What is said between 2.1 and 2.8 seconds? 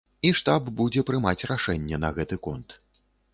гэты конт.